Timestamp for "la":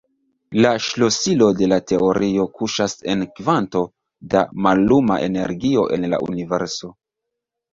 0.65-0.69, 1.73-1.77, 6.15-6.23